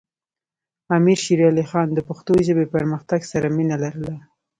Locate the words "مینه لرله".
3.55-4.15